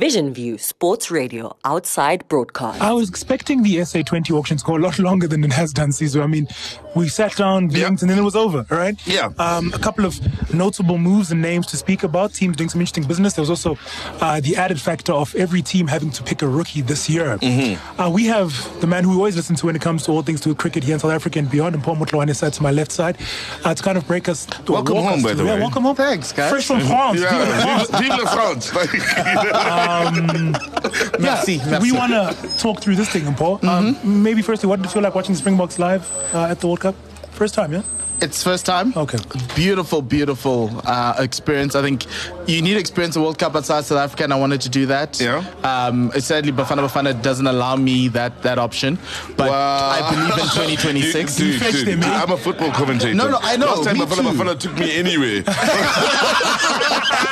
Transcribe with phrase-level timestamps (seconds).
[0.00, 2.80] Vision View Sports Radio outside broadcast.
[2.80, 5.92] I was expecting the SA20 auction to go a lot longer than it has done,
[5.92, 6.22] Caesar.
[6.22, 6.48] I mean,
[6.96, 8.96] we sat down, blinked, and then it was over, right?
[9.06, 9.28] Yeah.
[9.38, 10.18] Um, a couple of
[10.54, 12.32] notable moves and names to speak about.
[12.32, 13.34] Teams doing some interesting business.
[13.34, 13.76] There was also
[14.22, 17.36] uh, the added factor of every team having to pick a rookie this year.
[17.36, 18.00] Mm-hmm.
[18.00, 20.22] Uh, we have the man who we always listen to when it comes to all
[20.22, 22.54] things to do with cricket here in South Africa and beyond, and Mpho Mutloane sat
[22.54, 23.18] to my left side
[23.66, 24.46] uh, to kind of break us.
[24.66, 25.60] Welcome walk home, us by through- the yeah, way.
[25.60, 25.94] welcome home.
[25.96, 26.48] Thanks, guys.
[26.48, 27.20] Fresh from France.
[27.20, 27.90] Yeah, France.
[27.90, 28.70] vive, vive la France.
[29.90, 31.82] Like, Merci, Yeah, merci.
[31.92, 33.58] we want to talk through this thing, Paul.
[33.66, 36.04] Um, maybe firstly, what did it feel like watching the Springboks live
[36.34, 36.94] uh, at the World Cup?
[37.32, 37.82] First time, yeah.
[38.22, 38.92] It's first time.
[38.96, 39.18] Okay.
[39.56, 41.74] Beautiful, beautiful uh, experience.
[41.74, 42.04] I think
[42.50, 44.86] you need to experience a World Cup outside South Africa, and I wanted to do
[44.86, 45.20] that.
[45.20, 45.44] Yeah.
[45.62, 48.98] Um, sadly, Bafana Bafana doesn't allow me that that option,
[49.36, 49.90] but Wow.
[49.90, 51.36] I believe in 2026.
[51.36, 52.06] Dude, dude, fetched dude, him, eh?
[52.22, 53.14] I'm a football commentator.
[53.14, 54.38] No, no, I know, Last time me Bafana too.
[54.38, 55.42] Bafana took me anywhere.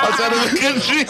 [0.01, 1.05] Outside of the country.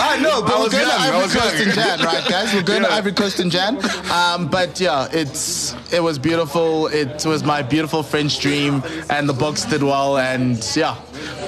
[0.00, 1.68] I know, but I we're was going young, to I Ivory was Coast young.
[1.68, 2.54] in Jan, right, guys?
[2.54, 2.94] We're going to Yeah.
[2.96, 3.78] Ivory Coast in Jan.
[4.10, 6.86] Um, but yeah, it's it was beautiful.
[6.88, 10.18] It was my beautiful French dream, and the Boks did well.
[10.18, 10.96] And yeah,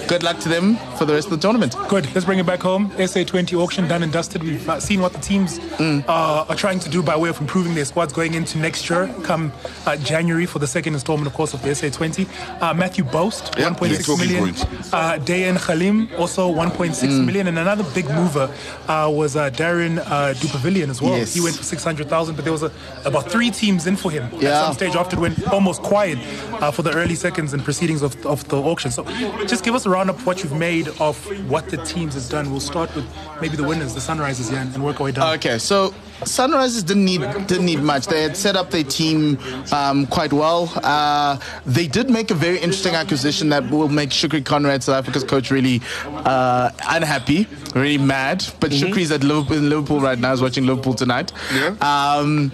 [0.09, 1.75] good luck to them for the rest of the tournament.
[1.89, 2.07] Good.
[2.15, 2.91] Let's bring it back home.
[2.93, 4.43] SA20 auction done and dusted.
[4.43, 7.75] We've uh, seen what the teams uh, are trying to do by way of improving
[7.75, 9.53] their squads going into next year, come
[9.87, 12.27] uh, January for the second installment, of course, of the SA20.
[12.63, 14.45] Uh, Matthew Boast, Yeah, 1.6 yeah, million.
[14.45, 14.93] points.
[14.93, 17.49] Uh, Dayyaan Galiem, also 1.6 million.
[17.49, 18.53] And another big mover
[18.89, 21.17] uh, was uh, Darren uh, Dupavillion as well.
[21.17, 21.35] Yes.
[21.35, 22.73] He went for 600,000, but there was a,
[23.05, 26.19] about three teams in for him at some stage after it went almost quiet
[26.63, 28.91] uh, for the early seconds and proceedings of, of the auction.
[28.91, 29.05] So
[29.47, 31.19] just give us a roundup of what you've made of
[31.51, 32.49] what the teams has done.
[32.53, 33.05] We'll start with
[33.41, 35.35] maybe the winners, the Sunrisers, yeah, and work our way down.
[35.35, 38.07] Okay, so Sunrisers didn't need didn't need much.
[38.07, 39.39] They had set up their team
[39.73, 40.73] um, quite well.
[40.77, 45.25] Uh, they did make a very interesting acquisition that will make Shukri Conrad, South Africa's
[45.25, 48.45] coach, really uh, unhappy, really mad.
[48.61, 50.33] But Shukri's at Liverpool, in Liverpool right now.
[50.33, 51.33] Is watching Liverpool tonight.
[51.53, 51.75] Yeah.
[51.81, 52.53] Um,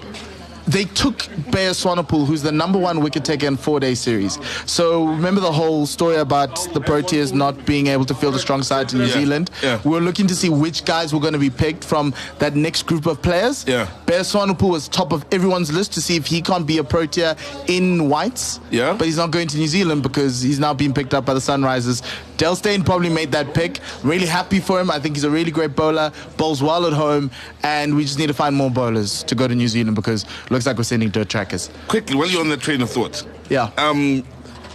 [0.67, 4.39] they took Beyers Swanepoel, who's the number one wicket taker in four day series.
[4.71, 8.63] So remember the whole story about the Proteas not being able to field a strong
[8.63, 9.51] side to New Yeah, Zealand?
[9.63, 9.81] yeah.
[9.85, 12.87] We were looking to see which guys were going to be picked from that next
[12.87, 13.65] group of players.
[13.67, 13.89] Yeah.
[14.07, 17.37] Beyers Swanepoel was top of everyone's list to see if he can't be a Protea
[17.67, 18.61] in whites.
[18.71, 18.95] Yeah.
[18.97, 21.41] But he's not going to New Zealand because he's now being picked up by the
[21.41, 22.03] Sunrisers.
[22.37, 23.79] Dale Steyn probably made that pick.
[24.03, 24.91] Really happy for him.
[24.91, 27.31] I think he's a really great bowler, bowls well at home,
[27.63, 30.67] and we just need to find more bowlers to go to New Zealand because looks
[30.67, 31.71] like we're sending dirt trackers.
[31.89, 33.25] Quickly, while you're on that train of thought.
[33.49, 33.71] Yeah.
[33.77, 34.25] Um,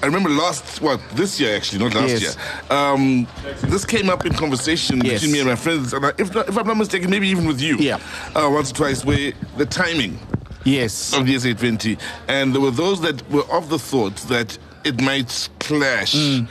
[0.02, 2.22] I remember last, what, this year actually, not last Yes.
[2.22, 2.78] year.
[2.78, 3.28] Um,
[3.64, 5.16] this came up in conversation Yes.
[5.22, 7.46] between me and my friends, and I, if, not, if I'm not mistaken, maybe even
[7.48, 7.78] with you.
[7.78, 7.98] Yeah.
[8.36, 10.20] Uh, once or twice, where the timing
[10.64, 11.14] Yes.
[11.14, 11.98] of the SA20,
[12.28, 16.48] and there were those that were of the thought that it might clash Mm.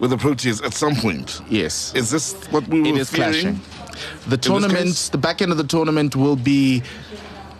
[0.00, 1.40] With the Proteas at some point.
[1.48, 1.94] Yes.
[1.94, 3.60] Is this what we It were is fearing?
[3.60, 3.60] clashing.
[4.28, 6.82] The tournament, the back end of the tournament will be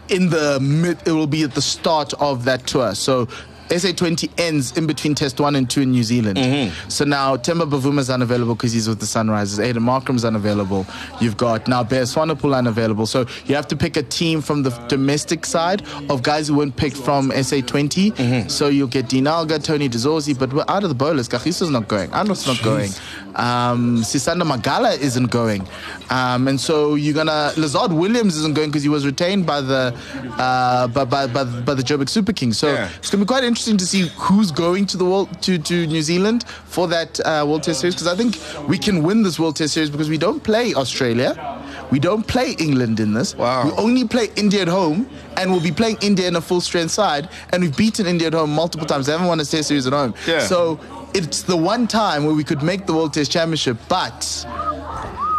[0.08, 0.98] in the mid.
[1.06, 2.94] It will be at the start of that tour.
[2.94, 3.28] So.
[3.70, 6.36] SA20 ends in between Test 1 and 2 in New Zealand.
[6.36, 6.88] Mm-hmm.
[6.88, 9.62] So now Temba Bavuma is unavailable because he's with the Sunrisers.
[9.64, 10.86] Aidan Markram's unavailable.
[11.20, 13.06] You've got now Beyers Swanepoel unavailable.
[13.06, 16.76] So you have to pick a team from the domestic side of guys who weren't
[16.76, 18.12] picked from SA20.
[18.12, 18.48] Mm-hmm.
[18.48, 21.28] So you'll get Dean Elgar, Tony de Zorzi, but we're out of the bowlers.
[21.28, 22.12] Kagiso's not going.
[22.12, 22.90] Arnold's not going.
[23.36, 25.66] Um, Sisanda Magala isn't going.
[26.10, 29.96] Um, and so you're gonna Lizaad Williams isn't going because he was retained by the
[30.38, 32.58] uh, by, by, by, by the Joburg Super Kings.
[32.58, 32.90] So Yeah.
[32.98, 36.02] it's gonna be quite interesting to see who's going to the world to, to New
[36.02, 38.36] Zealand for that uh, World Test Series because I think
[38.68, 42.54] we can win this World Test Series because we don't play Australia, we don't play
[42.58, 43.34] England in this.
[43.34, 43.64] Wow.
[43.64, 46.92] We only play India at home, and we'll be playing India in a full strength
[46.92, 49.06] side, and we've beaten India at home multiple times.
[49.06, 50.14] They haven't won a Test Series at home.
[50.26, 50.40] Yeah.
[50.40, 50.80] So
[51.14, 54.46] it's the one time where we could make the World Test Championship, but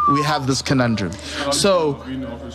[0.10, 1.12] we have this conundrum.
[1.52, 2.04] So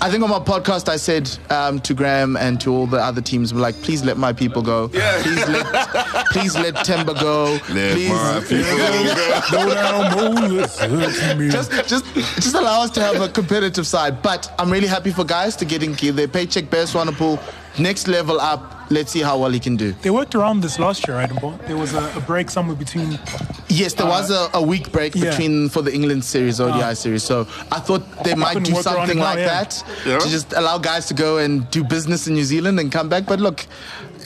[0.01, 3.21] I think on my podcast I said um, to Graham and to all the other
[3.21, 4.91] teams, we're like, please let my people go.
[4.93, 5.23] Yeah.
[5.23, 7.59] Please let please let Temba go.
[7.73, 8.77] Let please my people
[9.51, 11.49] Go down, Moses, to me.
[11.51, 14.23] just just just allow us to have a competitive side.
[14.23, 17.39] But I'm really happy for guys to getting their paycheck best want to pull
[17.79, 18.76] next level up.
[18.89, 19.93] Let's see how well he can do.
[20.03, 21.59] They worked around this last year, right, Mpho?
[21.67, 23.19] There was a, a break somewhere between.
[23.69, 25.31] Yes, there was a, a week break yeah.
[25.31, 26.93] between for the England series, ODI Ah.
[26.95, 27.25] series.
[27.25, 29.47] So I thought they might do something it now, like yeah.
[29.65, 30.19] that Yeah.
[30.21, 33.27] to just allow guys to go and do business in New Zealand and come back.
[33.27, 33.67] But look,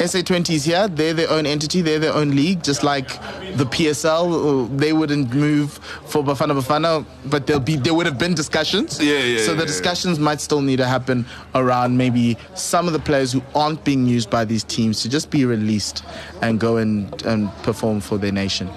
[0.00, 0.88] SA20 is here.
[0.88, 1.82] They're their own entity.
[1.82, 3.08] They're their own league, just like
[3.56, 4.74] the PSL.
[4.78, 5.72] They wouldn't move
[6.06, 8.98] for Bafana Bafana, but there'll be there would have been discussions.
[8.98, 9.66] Yeah, yeah, So yeah, the yeah.
[9.66, 14.06] discussions might still need to happen around maybe some of the players who aren't being
[14.06, 16.02] used by these teams to just be released
[16.40, 18.70] and go and, and perform for their nation.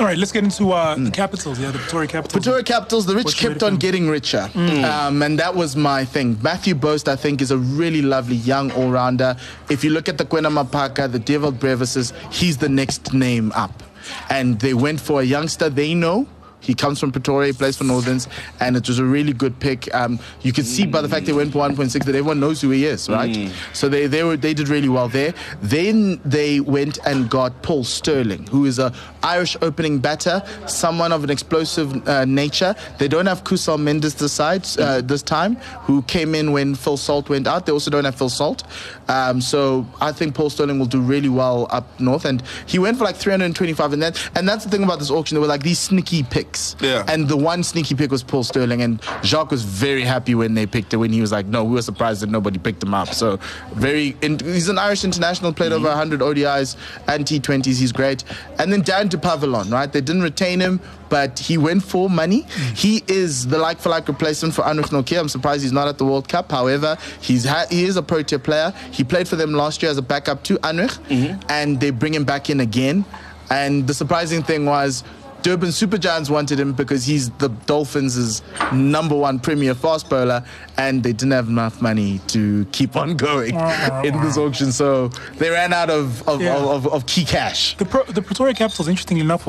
[0.00, 1.58] All right, let's get into uh, the capitals.
[1.58, 2.32] Yeah, the Pretoria Capitals.
[2.32, 4.48] Pretoria Capitals, the rich What's kept on getting richer.
[4.54, 6.38] Um, and that was my thing.
[6.40, 9.36] Matthew Boast, I think, is a really lovely young all rounder.
[9.68, 13.82] If you look at the Kwena Maphaka, the Dewald Brevises, he's the next name up.
[14.30, 16.28] And they went for a youngster they know.
[16.60, 18.28] He comes from Pretoria, he plays for Northerns,
[18.60, 19.92] and it was a really good pick.
[19.94, 22.70] Um, you can see by the fact they went for 1.6 that everyone knows who
[22.70, 23.34] he is, right?
[23.72, 25.34] So they, they were they did really well there.
[25.62, 31.24] Then they went and got Paul Stirling, who is a Irish opening batter, someone of
[31.24, 32.74] an explosive uh, nature.
[32.98, 35.56] They don't have Kusal Mendis this side uh, this time,
[35.86, 37.66] who came in when Phil Salt went out.
[37.66, 38.64] They also don't have Phil Salt,
[39.08, 42.24] um, so I think Paul Stirling will do really well up north.
[42.24, 45.34] And he went for like 325, and that and that's the thing about this auction.
[45.34, 47.04] There were like these sneaky picks, Yeah.
[47.08, 50.66] and the one sneaky pick was Paul Stirling, and Jacques was very happy when they
[50.66, 50.96] picked it.
[50.98, 53.38] When he was like, "No, we were surprised that nobody picked him up." So
[53.74, 56.76] very, in, he's an Irish international, played over 100 ODIs
[57.06, 57.78] and T20s.
[57.78, 58.24] He's great.
[58.58, 59.90] And then down to Pavillon, right?
[59.92, 62.42] They didn't retain him, but he went for money.
[62.48, 62.74] Hmm.
[62.74, 65.18] He is the like for like replacement for Anrich Nortje.
[65.18, 66.50] I'm surprised he's not at the World Cup.
[66.50, 68.72] However, he's ha- he is a Protea player.
[68.90, 71.40] He played for them last year as a backup to Anrich, mm-hmm.
[71.48, 73.04] and they bring him back in again.
[73.50, 75.04] And the surprising thing was.
[75.42, 80.44] Durban Super Giants wanted him because he's the Dolphins' number one premier fast bowler,
[80.76, 84.72] and they didn't have enough money to keep on going oh, oh, in this auction.
[84.72, 86.56] So they ran out of, of, Yeah.
[86.56, 87.76] of, of, of key cash.
[87.76, 89.46] The, Pro, the Pretoria Capitals, interestingly enough,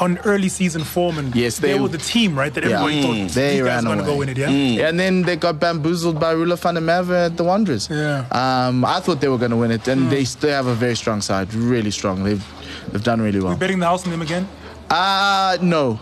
[0.00, 2.52] on early season form, and Yes, they, they- were the team, right?
[2.54, 2.82] That Yeah.
[2.82, 3.02] everybody Mm.
[3.26, 4.38] thought They these guys ran were going to go win it.
[4.38, 4.88] Yeah.
[4.88, 7.88] And then they got bamboozled by Rula van der at the Wanderers.
[7.90, 8.24] Yeah.
[8.32, 10.96] Um, I thought they were going to win it, and they still have a very
[10.96, 12.24] strong side, really strong.
[12.24, 12.44] They've
[12.90, 13.56] they've done really well.
[13.56, 14.48] Betting the house on them again.
[14.90, 16.00] Uh no,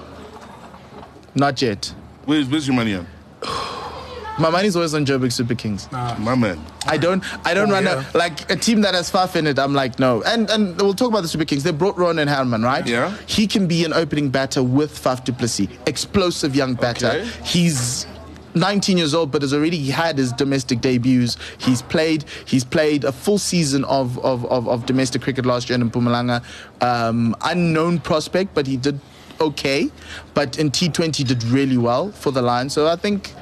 [1.34, 1.92] not yet.
[2.24, 3.06] Where's, where's your money on?
[4.38, 5.90] My money's always on Joburg Super Kings.
[5.90, 6.16] Nah.
[6.18, 6.58] My man.
[6.86, 8.04] I don't I don't Oh, run yeah.
[8.14, 9.58] a like a team that has Faf in it.
[9.58, 11.64] I'm like no, and and we'll talk about the Super Kings.
[11.64, 12.86] They brought Ronan Herman, right?
[12.86, 13.16] Yeah.
[13.26, 17.08] He can be an opening batter with Faf du Plessis, explosive young batter.
[17.08, 17.28] Okay.
[17.44, 18.06] He's
[18.54, 21.36] 19 years old, but has already had his domestic debuts.
[21.58, 22.24] He's played.
[22.46, 26.42] He's played a full season of of, of, of domestic cricket last year in Mpumalanga.
[26.80, 28.98] Um, unknown prospect, but he did
[29.40, 29.90] okay.
[30.34, 32.72] But in T20 did really well for the Lions.
[32.72, 33.32] So I think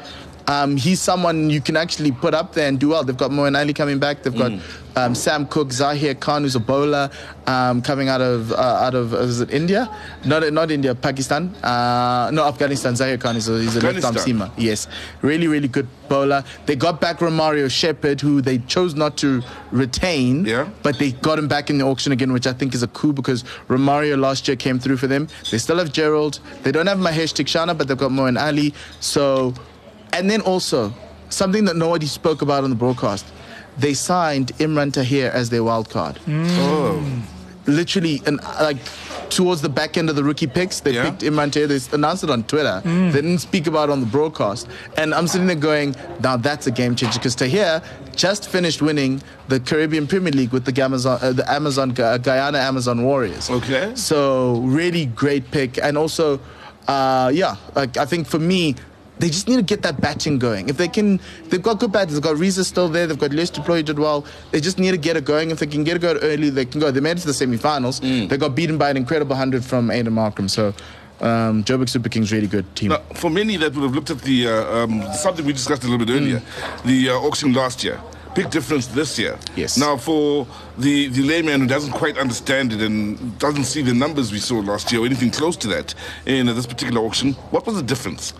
[0.49, 3.05] um, he's someone you can actually put up there and do well.
[3.05, 4.23] They've got Moeen Ali coming back.
[4.23, 4.53] They've got
[4.97, 7.11] um, Sam Cook, Zahir Khan, who's a bowler,
[7.47, 9.95] um, coming out of uh, out of is it India?
[10.25, 11.55] Not not India, Pakistan.
[11.57, 12.97] Uh, no, Afghanistan.
[12.97, 14.51] Zahir Khan is a, he's a left arm seamer.
[14.57, 14.89] Yes,
[15.21, 16.45] really really good bowler.
[16.67, 19.43] They got back Romario Shepherd, who they chose not to
[19.73, 20.45] retain.
[20.45, 20.69] Yeah.
[20.83, 23.13] But they got him back in the auction again, which I think is a coup
[23.13, 25.29] because Romario last year came through for them.
[25.51, 26.41] They still have Gerald.
[26.63, 28.73] They don't have Maheesh Theekshana, but they've got Moeen Ali.
[29.01, 29.55] So,
[30.13, 30.93] and then also
[31.29, 33.27] something that nobody spoke about on the broadcast.
[33.79, 36.19] They signed Imran Tahir as their wild card.
[36.29, 37.03] Oh.
[37.67, 38.77] Literally, and uh, like
[39.29, 41.11] towards the back end of the rookie picks, they Yeah.
[41.11, 41.67] picked Imran Tahir.
[41.67, 42.81] They announced it on Twitter.
[42.85, 44.69] They didn't speak about it on the broadcast.
[44.97, 47.83] And I'm sitting there going, now that's a game changer because Tahir
[48.15, 52.59] just finished winning the Caribbean Premier League with the Amazon, uh, the Amazon Gu- Guyana
[52.59, 53.51] Amazon Warriors.
[53.51, 53.93] Okay.
[53.97, 56.39] So really great pick, and also,
[56.87, 58.77] uh, yeah, like I think for me.
[59.19, 60.69] They just need to get that batting going.
[60.69, 62.15] If they can, they've got good batters.
[62.15, 63.07] They've got Reza still there.
[63.07, 64.27] They've got Leus du Plooy did well.
[64.51, 65.51] They just need to get it going.
[65.51, 66.91] If they can get it going early, they can go.
[66.91, 68.01] They made it to the semi-finals.
[68.01, 70.51] They got beaten by an incredible hundred from Aidan Markram.
[70.51, 70.75] So,
[71.21, 72.91] um, Joburg Super Kings really good team.
[72.91, 75.89] Now, for many that would have looked at the uh, um, something we discussed a
[75.89, 76.43] little bit earlier,
[76.85, 77.99] the uh, auction last year,
[78.35, 79.39] big difference this year.
[79.57, 79.79] Yes.
[79.79, 80.47] Now, for
[80.77, 84.57] the the layman who doesn't quite understand it and doesn't see the numbers we saw
[84.61, 85.95] last year or anything close to that
[86.27, 88.35] in uh, this particular auction, what was the difference?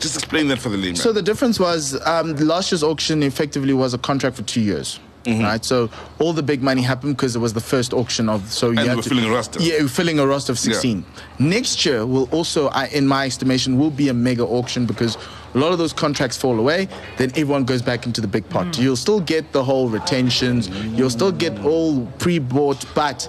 [0.00, 0.96] Just explain that for the layman.
[0.96, 5.00] So the difference was um, last year's auction effectively was a contract for two years.
[5.24, 5.42] Mm-hmm.
[5.42, 8.48] Right, so all the big money happened because it was the first auction of.
[8.52, 9.60] So you And had we're to- filling a roster.
[9.60, 10.74] Yeah, we're filling a roster of Yeah.
[10.74, 11.04] 16.
[11.40, 15.18] Next year will also, I- in my estimation, will be a mega auction because
[15.54, 16.86] a lot of those contracts fall away.
[17.16, 18.78] Then everyone goes back into the big pot.
[18.78, 20.68] You'll still get the whole retentions.
[20.96, 23.28] You'll still get all pre-bought, but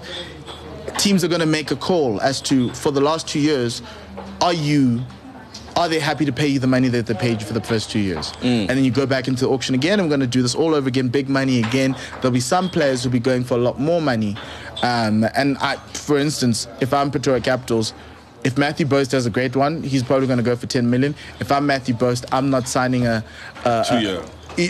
[1.00, 3.82] teams are going to make a call as to for the last two years,
[4.42, 5.02] are you
[5.78, 7.92] are they happy to pay you the money that they paid you for the first
[7.92, 8.34] two years?
[8.42, 10.00] And then you go back into the auction again.
[10.00, 11.96] I'm going to do this all over again, big money again.
[12.16, 14.36] There'll be some players who'll be going for a lot more money.
[14.82, 17.94] Um, and I, for instance, if I'm Pretoria Capitals,
[18.44, 21.14] if Matthew Boast has a great one, he's probably going to go for 10 million.
[21.40, 23.24] If I'm Matthew Boast, I'm not signing a,
[23.64, 24.24] a, Two year.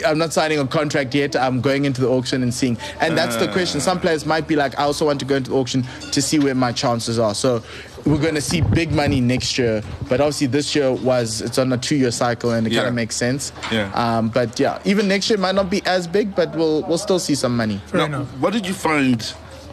[0.05, 1.35] I'm not signing a contract yet.
[1.35, 2.77] I'm going into the auction and seeing.
[2.99, 3.79] And that's the question.
[3.79, 6.39] Some players might be like, I also want to go into the auction to see
[6.39, 7.33] where my chances are.
[7.33, 7.63] So
[8.07, 9.83] we're going to see big money next year.
[10.09, 12.79] But obviously, this year was, it's on a two year cycle and it Yeah.
[12.79, 13.51] kind of makes sense.
[13.71, 13.91] Yeah.
[13.93, 17.19] Um, but yeah, even next year might not be as big, but we'll, we'll still
[17.19, 17.81] see some money.
[17.87, 18.27] Fair Now, enough.
[18.39, 19.21] what did you find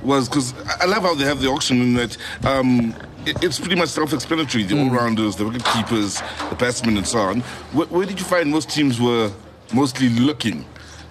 [0.02, 3.76] was because I love how they have the auction in that um, it- it's pretty
[3.76, 4.64] much self-explanatory.
[4.64, 7.40] The all-rounders, the wicket keepers, the batsmen, and so on.
[7.72, 9.30] Where, where did you find most teams were
[9.72, 10.64] mostly looking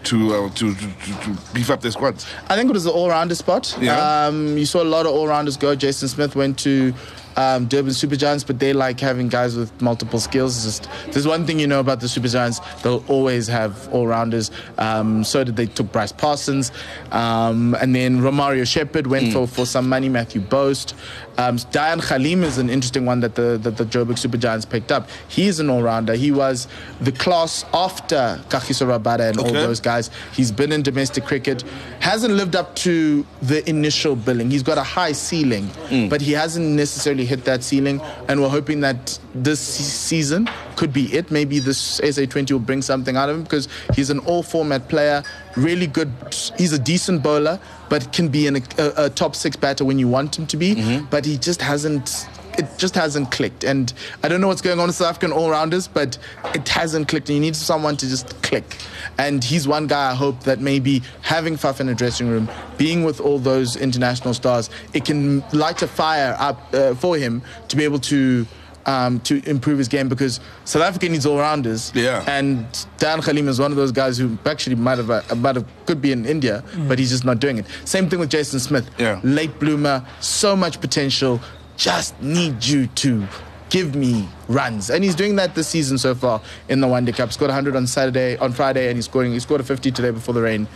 [0.05, 0.87] to, uh, to, to,
[1.21, 2.25] to, beef up their squads?
[2.47, 3.75] I think it was the all-rounder spot.
[3.79, 4.25] Yeah.
[4.25, 5.75] Um, you saw a lot of all-rounders go.
[5.75, 6.93] Jason Smith went to
[7.35, 10.55] um, Durban Super Giants, but they like having guys with multiple skills.
[10.55, 14.51] It's just there's one thing you know about the Super Giants: they'll always have all-rounders.
[14.77, 16.71] Um, so did they took Bryce Parsons,
[17.11, 20.09] um, and then Romario Shepherd went for, for some money.
[20.09, 20.95] Matthew Boast,
[21.37, 24.91] um, Dayyaan Galiem is an interesting one that the that the Joburg Super Giants picked
[24.91, 25.09] up.
[25.27, 26.15] He's an all-rounder.
[26.15, 26.67] He was
[27.01, 30.09] the class after Kagiso Rabada and all those guys.
[30.33, 31.63] He's been in domestic cricket,
[31.99, 34.51] hasn't lived up to the initial billing.
[34.51, 35.69] He's got a high ceiling,
[36.09, 38.01] but he hasn't necessarily hit that ceiling.
[38.27, 41.31] And we're hoping that this season could be it.
[41.31, 45.23] Maybe this SA20 will bring something out of him because he's an all format player,
[45.55, 46.11] really good.
[46.57, 50.07] He's a decent bowler, but can be an, a, a top six batter when you
[50.07, 50.75] want him to be.
[50.75, 51.05] Mm-hmm.
[51.05, 53.63] But he just hasn't it just hasn't clicked.
[53.63, 53.91] And
[54.23, 56.17] I don't know what's going on with South African all rounders, but
[56.53, 57.29] it hasn't clicked.
[57.29, 58.77] And you need someone to just click.
[59.17, 63.03] And he's one guy I hope that maybe having Faf in a dressing room, being
[63.03, 67.75] with all those international stars, it can light a fire up uh, for him to
[67.75, 68.45] be able to.
[68.85, 71.93] Um, to improve his game because South Africa needs all rounders.
[71.95, 72.21] Yeah.
[72.27, 72.65] And
[72.97, 76.01] Dan Khalim is one of those guys who actually might have, uh, might have could
[76.01, 77.65] be in India, but he's just not doing it.
[77.85, 78.89] Same thing with Jason Smith.
[78.97, 79.21] Yeah.
[79.23, 81.39] Late bloomer, so much potential.
[81.77, 83.27] Just need you to
[83.69, 87.11] give me runs, and he's doing that this season so far in the One Day
[87.11, 87.33] Cup.
[87.33, 89.31] Scored 100 on Saturday, on Friday, and he's scoring.
[89.33, 90.67] He scored a 50 today before the rain.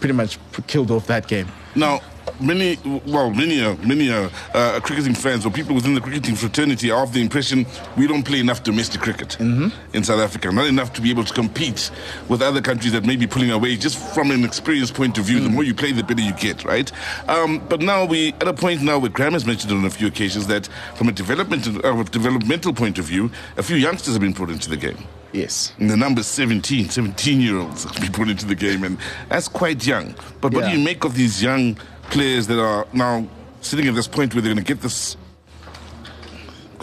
[0.00, 1.48] Pretty much killed off that game.
[1.74, 2.00] Now,
[2.40, 6.90] many, well, many, uh, many uh, uh, cricketing fans or people within the cricketing fraternity
[6.90, 7.66] are of the impression
[7.96, 11.32] we don't play enough domestic cricket in South Africa, not enough to be able to
[11.32, 11.90] compete
[12.28, 13.76] with other countries that may be pulling away.
[13.76, 16.64] Just from an experience point of view, the more you play, the better you get,
[16.64, 16.90] right?
[17.28, 20.06] Um, but now we at a point now where Graham has mentioned on a few
[20.06, 24.32] occasions that from a development, uh, developmental point of view, a few youngsters have been
[24.32, 24.98] brought into the game.
[25.32, 25.74] Yes.
[25.78, 28.96] And the number 17, 17 year olds have been put into the game, and
[29.28, 30.14] that's quite young.
[30.40, 31.76] But what do you make of these young
[32.10, 33.26] players that are now
[33.60, 35.16] sitting at this point where they're going to get this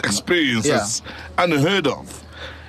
[0.02, 0.78] experience Yeah.
[0.78, 1.02] that's
[1.38, 2.22] unheard of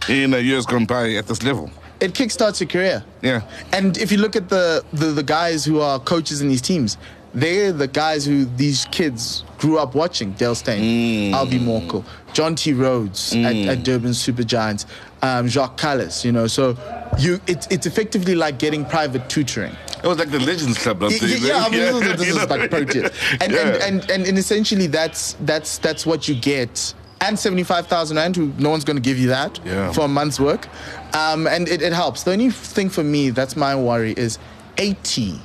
[0.08, 1.70] in years gone by at this level?
[2.00, 3.04] It kickstarts your career.
[3.22, 3.42] Yeah.
[3.72, 6.98] And if you look at the, the, the guys who are coaches in these teams,
[7.36, 10.32] they're the guys who these kids grew up watching.
[10.34, 14.86] Dale Steyn, Albie Morkel, Jonty Rhodes at, at Durban Super Giants,
[15.22, 16.48] um, Jacques Kallis, you know.
[16.48, 16.78] So
[17.20, 19.76] you, it's, it's effectively like getting private tutoring.
[20.04, 21.28] It was like the Legends Club, don't Y- they?
[21.28, 23.10] y- Yeah, I mean, is, this is like pro tier.
[23.42, 23.60] And, Yeah.
[23.60, 26.94] and, and, and, and essentially that's, that's, that's what you get.
[27.22, 29.92] And 75,000 Rand, who no one's going to give you that Yeah.
[29.94, 30.68] for a month's work.
[31.16, 32.24] Um, and it, it helps.
[32.24, 34.38] The only thing for me, that's my worry, is
[34.78, 35.40] 80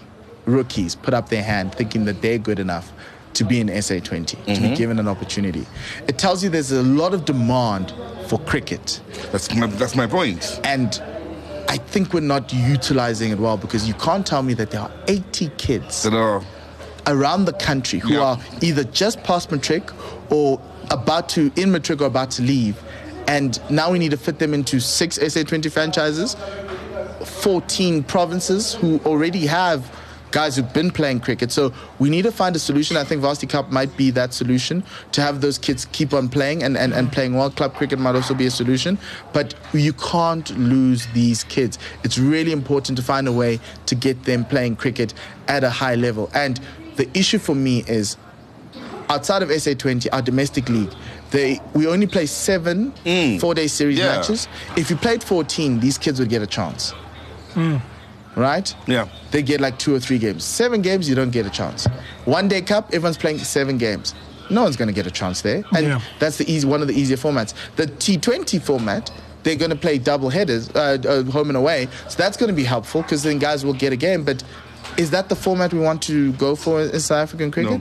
[0.47, 2.93] rookies put up their hand thinking that they're good enough
[3.35, 4.71] to be in SA20, to Mm-hmm.
[4.71, 5.67] be given an opportunity.
[6.09, 7.93] It tells you there's a lot of demand
[8.27, 9.01] for cricket.
[9.33, 10.61] That's my, that's my point.
[10.65, 11.01] And
[11.69, 14.91] I think we're not utilizing it well because you can't tell me that there are
[15.07, 16.43] 80 kids That are,
[17.07, 18.21] around the country who Yeah.
[18.21, 19.91] are either just past matric
[20.33, 22.77] or about to in matric or about to leave
[23.29, 26.35] and now we need to fit them into six SA20 franchises
[27.25, 29.95] 14 provinces who already have
[30.31, 31.51] guys who've been playing cricket.
[31.53, 32.97] So we need to find a solution.
[32.97, 36.63] I think varsity cup might be that solution to have those kids keep on playing
[36.63, 37.51] and, and, and playing well.
[37.51, 38.99] Club cricket might also be a solution.
[39.33, 41.79] But you can't lose these kids.
[42.05, 45.15] It's really important to find a way to get them playing cricket
[45.49, 46.31] at a high level.
[46.35, 46.61] And
[46.97, 48.17] the issue for me is
[49.09, 50.93] outside of SA20, our domestic league,
[51.31, 53.41] they we only play seven mm.
[53.41, 54.17] four-day series Yeah.
[54.17, 54.49] matches.
[54.77, 56.95] If you played 14, these kids would get a chance.
[57.55, 57.81] Mm.
[58.37, 58.75] Right?
[58.87, 59.09] Yeah.
[59.33, 60.45] They get like two or three games.
[60.45, 61.87] Seven games, you don't get a chance.
[62.25, 64.15] One day cup, everyone's playing seven games.
[64.51, 66.01] No one's going to get a chance there, and Yeah.
[66.19, 67.55] that's the easy one of the easier formats.
[67.77, 69.11] The T20 format.
[69.43, 71.89] They're going to play double headers, uh, uh, home and away.
[72.09, 74.23] So that's going to be helpful because then guys will get a game.
[74.23, 74.43] But
[74.99, 77.81] is that the format we want to go for in South African cricket?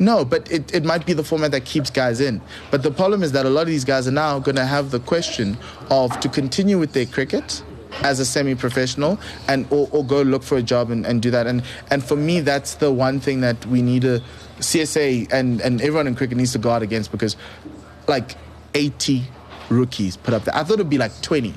[0.00, 2.40] No, but it, it might be the format that keeps guys in.
[2.72, 4.90] But the problem is that a lot of these guys are now going to have
[4.90, 5.56] the question
[5.90, 7.62] of to continue with their cricket
[8.02, 11.46] as a semi-professional and or, or go look for a job and, and do that.
[11.46, 14.22] And and for me, that's the one thing that we need to
[14.58, 17.36] CSA and, and everyone in cricket needs to guard against because
[18.06, 18.36] like
[18.74, 19.24] 80
[19.68, 20.56] rookies put up there.
[20.56, 21.54] I thought it'd be like 20.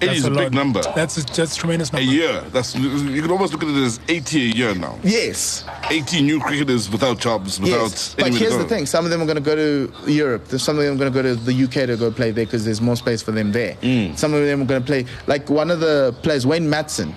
[0.00, 0.52] 80 is a, big lot.
[0.52, 0.82] number.
[0.94, 2.10] That's a, that's a tremendous a number.
[2.10, 2.40] year.
[2.52, 4.98] That's you can almost look at it as 80 a year now.
[5.02, 5.64] Yes.
[5.90, 9.26] 80 new cricketers without jobs, without Yes, but here's the thing: some of them are
[9.26, 10.46] going to go to Europe.
[10.48, 12.44] There's some of them are going to go to the UK to go play there
[12.44, 13.74] because there's more space for them there.
[13.76, 14.16] Mm.
[14.16, 17.14] Some of them are going to play like one of the players, Wayne Madsen,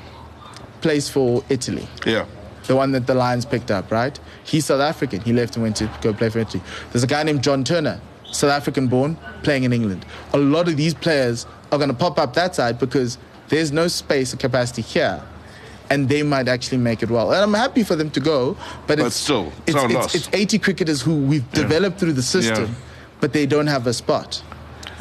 [0.82, 1.88] plays for Italy.
[2.06, 2.26] Yeah.
[2.68, 4.18] The one that the Lions picked up, right?
[4.44, 5.20] He's South African.
[5.22, 6.64] He left and went to go play for Italy.
[6.92, 8.00] There's a guy named John Turner.
[8.32, 10.06] South African born, playing in England.
[10.34, 13.18] A lot of these players are going to pop up that side because
[13.50, 15.22] there's no space or capacity here.
[15.90, 17.34] And they might actually make it well.
[17.34, 18.54] And I'm happy for them to go,
[18.88, 22.22] but, But it's still, it's it's, it's, it's 80 cricketers who we've developed through the
[22.24, 22.74] system, Yeah.
[23.20, 24.42] but they don't have a spot.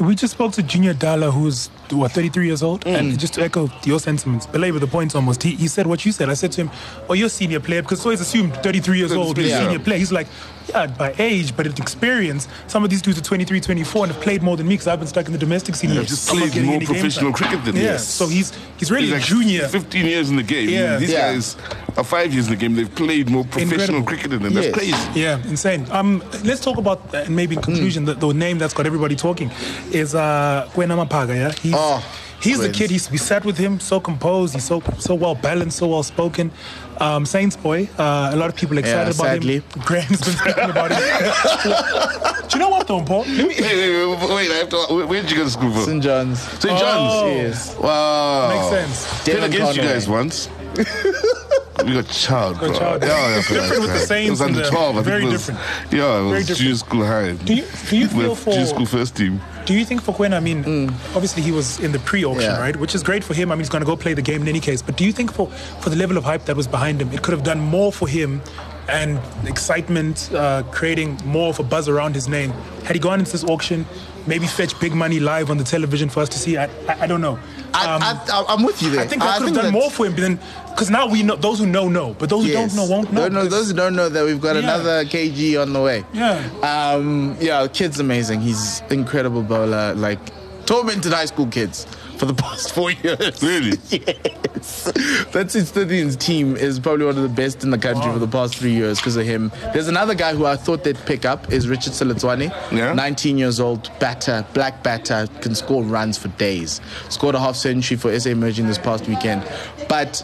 [0.01, 2.95] We just spoke to Junior Dala, who's what 33 years old, Mm.
[2.97, 5.43] and just to echo your sentiments, belabor the points almost.
[5.43, 6.29] He, he said what you said.
[6.29, 6.71] I said to him,
[7.09, 9.59] "Oh, you're a senior player," because it's always assumed 33 years old is a Yeah.
[9.61, 9.97] senior player.
[9.99, 10.27] He's like,
[10.69, 14.21] "Yeah, by age, but in experience, some of these dudes are 23, 24, and have
[14.21, 15.89] played more than me because I've been stuck in the domestic scene.
[15.93, 17.81] They've just played more any professional cricket than yeah.
[17.81, 18.07] he has.
[18.07, 19.67] So he's he's really He's a like junior.
[19.67, 20.69] 15 years in the game.
[20.69, 20.97] Yeah.
[20.97, 21.33] These Yeah.
[21.33, 21.55] guys
[21.97, 22.75] are five years in the game.
[22.75, 24.03] They've played more professional Incredible.
[24.07, 24.53] cricket than them.
[24.53, 24.75] That's Yes.
[24.75, 25.19] crazy.
[25.19, 25.85] Yeah, insane.
[25.91, 29.15] Um, let's talk about uh, and maybe in conclusion the, the name that's got everybody
[29.15, 29.51] talking
[29.91, 31.35] is uh Kwena Maphaka.
[31.35, 31.99] Yeah, he's Oh,
[32.41, 32.89] he's the kid.
[32.91, 34.53] He's we sat with him, so composed.
[34.53, 36.51] He's so so well balanced, so well spoken.
[36.99, 37.89] Um, Saints boy.
[37.97, 39.53] Uh, a lot of people excited Yeah, about sadly.
[39.59, 39.63] him.
[39.85, 41.01] Graham's been speaking about him.
[42.51, 43.19] Do you know what, though, Paul?
[43.27, 44.77] Let me, Wait, wait, wait, wait, I have to.
[44.93, 45.83] where- Where did you go to school for?
[45.85, 46.03] St.
[46.03, 46.39] John's.
[46.41, 46.77] St.
[46.77, 47.13] John's.
[47.13, 47.27] Oh.
[47.27, 47.75] Yes.
[47.77, 48.49] Wow.
[48.49, 49.23] Makes sense.
[49.23, 50.49] Played Devon against you guys once.
[51.85, 52.73] we got child, bro.
[52.73, 53.01] Child.
[53.03, 54.89] Yeah, yeah, Different with the It Saints was under 12.
[54.89, 55.59] I think very it was, different.
[55.93, 56.59] Yeah, it Very was different.
[56.59, 57.31] junior school high.
[57.33, 59.41] Do you do you feel With for junior school first team.
[59.65, 60.89] Do you think for Quinn, I mean, mm.
[61.15, 62.59] obviously he was in the pre-auction, Yeah.
[62.59, 62.75] right?
[62.75, 63.51] Which is great for him.
[63.51, 64.81] I mean, he's going to go play the game in any case.
[64.81, 65.47] But do you think for,
[65.81, 68.07] for the level of hype that was behind him, it could have done more for
[68.07, 68.41] him
[68.89, 72.51] and excitement, uh, creating more of a buzz around his name?
[72.83, 73.85] Had he gone into this auction,
[74.27, 76.57] maybe fetch big money live on the television for us to see?
[76.57, 77.33] I, I, I don't know.
[77.33, 77.39] Um,
[77.73, 79.01] I, I, I'm with you there.
[79.01, 81.65] I think that could have done more for him because now we know those who
[81.65, 83.21] know know, but those who don't know won't know.
[83.21, 83.45] Don't know.
[83.47, 84.63] Those who don't know that we've got Yeah.
[84.63, 86.03] another KG on the way.
[86.13, 86.41] Yeah.
[86.61, 88.41] Um, yeah, kid's amazing.
[88.41, 89.93] He's incredible bowler.
[89.93, 90.19] Like
[90.65, 91.85] tormented high school kids
[92.21, 93.41] for the past four years.
[93.41, 93.79] Really?
[93.89, 94.91] yes.
[95.31, 98.55] That's his team is probably one of the best in the country for the past
[98.57, 99.51] three years because of him.
[99.73, 102.49] There's another guy who I thought they'd pick up is Richard Seletswane.
[102.71, 102.93] Yeah.
[102.93, 106.79] 19 years old, batter, black batter, can score runs for days.
[107.09, 109.43] Scored a half century for SA Emerging this past weekend.
[109.89, 110.23] But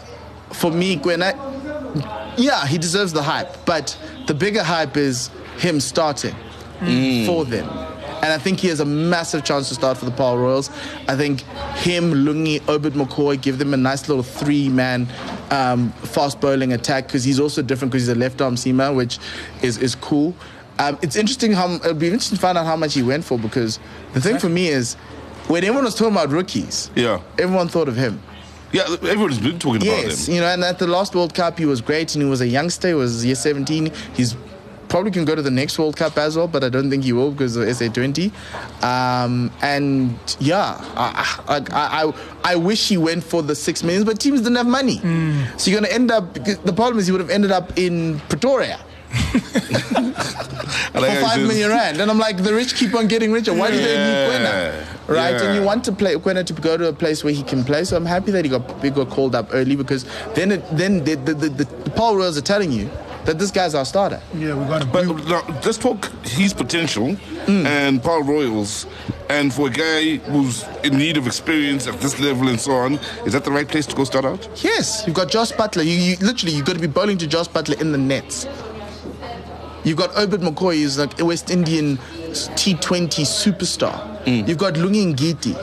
[0.52, 1.32] for me, Gwen, I,
[2.36, 3.66] yeah, he deserves the hype.
[3.66, 6.36] But the bigger hype is him starting
[6.78, 7.26] mm.
[7.26, 7.87] for them.
[8.22, 10.70] And I think he has a massive chance to start for the Paarl Royals.
[11.06, 11.40] I think
[11.76, 15.06] him, Lungi, Obed McCoy give them a nice little three man
[15.50, 19.18] um, fast bowling attack because he's also different because he's a left arm seamer, which
[19.62, 20.34] is, is cool.
[20.80, 23.38] Um, it's interesting how it'll be interesting to find out how much he went for
[23.38, 23.78] because
[24.14, 24.94] the thing for me is
[25.48, 27.20] when everyone was talking about rookies, Yeah.
[27.38, 28.20] everyone thought of him.
[28.70, 30.08] Yeah, everyone's been talking about him.
[30.10, 32.42] Yes, you know, and at the last World Cup, he was great, and he was
[32.42, 32.88] a youngster.
[32.88, 33.90] He was year 17.
[34.14, 34.36] He's
[34.88, 37.12] probably can go to the next World Cup as well, but I don't think he
[37.12, 38.32] will because of SA20.
[38.82, 44.18] Um, and yeah, I, I, I, I wish he went for the six millions, but
[44.20, 44.98] teams didn't have money.
[45.58, 46.34] So you're going to end up.
[46.34, 49.24] The problem is he would have ended up in Pretoria like
[50.92, 52.00] for how five million rand.
[52.00, 53.54] And I'm like, the rich keep on getting richer.
[53.54, 55.08] Why do they need Kwena?
[55.08, 55.30] Right?
[55.30, 55.42] yeah.
[55.42, 57.84] And you want to play Kwena to go to a place where he can play.
[57.84, 61.04] So I'm happy that he got he got called up early because then it, then
[61.04, 62.90] the, the, the, the Paarl Royals are telling you
[63.24, 64.20] that this guy's our starter.
[64.34, 64.90] Yeah, we got him.
[64.92, 67.64] But now, let's talk his potential Mm.
[67.66, 68.86] and Paarl Royals.
[69.30, 72.94] And for a guy who's in need of experience at this level and so on,
[73.26, 74.48] is that the right place to go start out?
[74.64, 75.84] Yes, you've got Jos Buttler.
[75.84, 78.46] You, you literally you've got to be bowling to Jos Buttler in the nets.
[79.84, 81.96] You've got Obed McCoy, who's like a West Indian
[82.32, 83.96] T20 superstar.
[84.48, 85.54] You've got Lungi Ngidi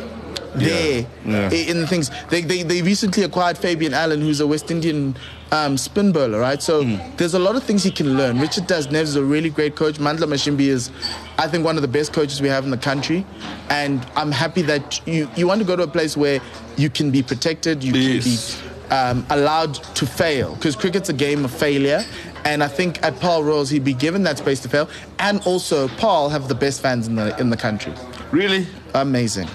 [0.55, 1.51] there Mm.
[1.51, 1.71] Yeah.
[1.71, 2.09] in the things.
[2.29, 5.15] They, they, they recently acquired Fabian Allen, who's a West Indian
[5.55, 6.61] um, spin bowler, right?
[6.61, 7.17] So Mm.
[7.17, 8.39] there's a lot of things he can learn.
[8.39, 9.95] Richard Dasnev is a really great coach.
[9.99, 10.91] Mandla Mashimbyi is,
[11.37, 13.25] I think, one of the best coaches we have in the country.
[13.69, 16.39] And I'm happy that you, you want to go to a place where
[16.77, 18.23] you can be protected, you Yes.
[18.23, 22.03] can be um, allowed to fail because cricket's a game of failure.
[22.43, 24.87] And I think at Paarl Royals he'd be given that space to fail.
[25.17, 27.93] And also, Paarl have the best fans in the in the country.
[28.31, 28.67] Really?
[28.93, 29.47] Amazing.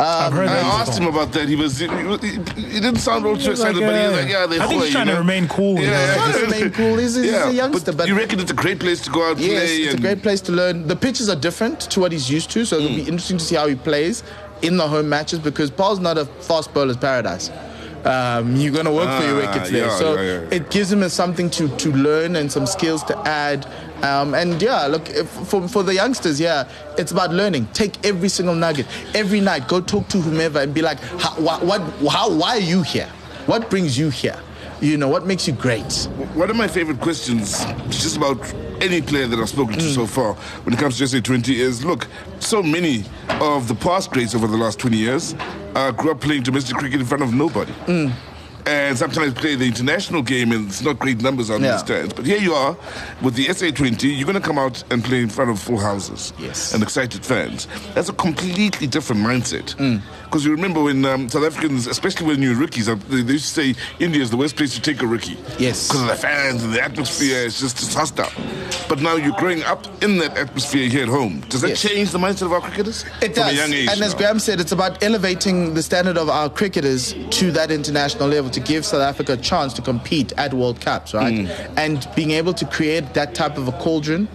[0.00, 1.48] I've heard I asked him about that.
[1.48, 4.16] He was he, he, he didn't sound all too was like, excited, but he was
[4.20, 6.56] like, "Yeah, they I think he's trying to remain cool, you Yeah, like Trying to
[6.56, 6.96] remain cool.
[6.98, 9.40] He's, he's a youngster, but, you reckon it's a great place to go out and
[9.46, 9.76] yes, play?
[9.76, 10.86] it's a great place to learn.
[10.86, 12.96] The pitches are different to what he's used to, so it'll Mm.
[12.96, 14.22] be interesting to see how he plays
[14.62, 17.50] in the home matches because Paarl's not a fast bowler's paradise.
[18.04, 20.48] Um, you're going to work for your Ah, wickets there, yeah, so yeah, yeah.
[20.56, 23.66] it gives him something to, to learn and some skills to add.
[24.02, 27.66] Um, and yeah, look for for the youngsters, yeah, it's about learning.
[27.74, 29.68] Take every single nugget every night.
[29.68, 33.08] Go talk to whomever and be like, how, what, what, how, why are you here?
[33.46, 34.38] What brings you here?
[34.80, 35.92] You know, what makes you great?
[36.32, 38.38] One of my favorite questions, just about
[38.80, 40.32] any player that I've spoken to so far,
[40.64, 42.08] when it comes to SA20, is look,
[42.38, 43.04] so many
[43.42, 45.34] of the past greats over the last 20 years
[45.74, 47.72] uh, grew up playing domestic cricket in front of nobody.
[48.66, 51.72] And sometimes play the international game, and it's not great numbers on Yeah.
[51.72, 52.12] the stands.
[52.14, 52.76] But here you are
[53.22, 54.16] with the SA20.
[54.16, 56.72] You're going to come out and play in front of full houses Yes.
[56.74, 57.66] and excited fans.
[57.94, 59.74] That's a completely different mindset.
[59.76, 60.00] Mm.
[60.24, 63.52] Because you remember when um, South Africans, especially when you're rookies, uh, they, they used
[63.54, 65.36] to say India is the worst place to take a rookie.
[65.58, 65.88] Yes.
[65.88, 68.30] Because of the fans and the atmosphere, it's just hostile.
[68.88, 71.40] But now you're growing up in that atmosphere here at home.
[71.48, 71.82] Does that Yes.
[71.82, 73.04] change the mindset of our cricketers?
[73.20, 73.52] It From does.
[73.52, 74.14] a young age and as?
[74.14, 78.60] Graham said, it's about elevating the standard of our cricketers to that international level to
[78.60, 81.34] give South Africa a chance to compete at World Cups, right?
[81.34, 81.74] Mm.
[81.76, 84.28] And being able to create that type of a cauldron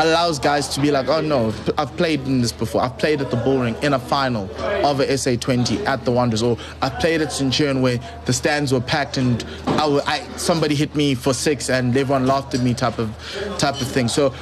[0.00, 2.80] allows guys to be like, oh no, I've played in this before.
[2.80, 4.44] I've played at the Bullring in a final
[4.84, 8.80] of a SA20 at the Wanderers, or I've played at Centurion where the stands were
[8.80, 12.98] packed and I, I, somebody hit me for six and everyone laughed at me, type
[12.98, 13.10] of
[13.58, 14.08] type of thing.
[14.08, 14.34] So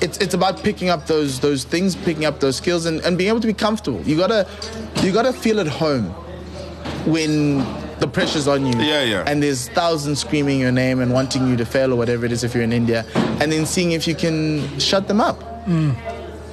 [0.00, 3.28] it's it's about picking up those those things, picking up those skills, and, and being
[3.28, 4.00] able to be comfortable.
[4.02, 4.48] You gotta
[5.02, 6.06] you gotta feel at home
[7.04, 7.64] when
[8.00, 8.78] the pressure's on you.
[8.80, 9.24] Yeah, yeah.
[9.26, 12.42] And there's thousands screaming your name and wanting you to fail or whatever it is
[12.44, 13.04] if you're in India,
[13.40, 15.38] and then seeing if you can shut them up.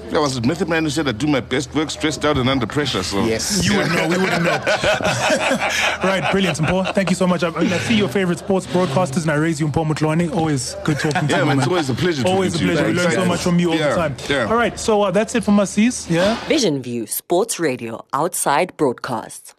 [0.10, 2.48] There was a method man who said I do my best work stressed out and
[2.48, 3.04] under pressure.
[3.04, 3.66] So Yes.
[3.68, 4.52] You would know, we wouldn't know.
[6.04, 6.94] right, brilliant, Mpho.
[6.94, 7.44] Thank you so much.
[7.44, 10.34] I, I see your favorite sports broadcasters, and I raise you, Mpho Mutloane.
[10.34, 11.60] Always good talking to Yeah, you, man, man.
[11.60, 12.72] it's always a pleasure talking Always a to you.
[12.72, 12.88] pleasure.
[12.88, 14.16] We learn so much from you all Yeah, the time.
[14.30, 14.46] yeah.
[14.46, 16.10] All right, so uh, that's it from us, Sis.
[16.10, 16.38] Yeah.
[16.48, 19.56] Vision View Sports Radio outside broadcasts.